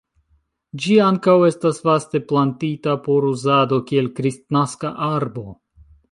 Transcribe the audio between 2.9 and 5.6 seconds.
por uzado kiel kristnaska arbo.